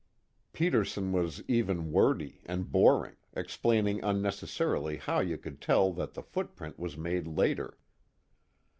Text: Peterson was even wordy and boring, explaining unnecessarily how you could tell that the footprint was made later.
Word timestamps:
Peterson 0.51 1.11
was 1.11 1.43
even 1.47 1.91
wordy 1.91 2.41
and 2.47 2.71
boring, 2.71 3.17
explaining 3.33 4.03
unnecessarily 4.03 4.97
how 4.97 5.19
you 5.19 5.37
could 5.37 5.61
tell 5.61 5.93
that 5.93 6.15
the 6.15 6.23
footprint 6.23 6.79
was 6.79 6.97
made 6.97 7.27
later. 7.27 7.77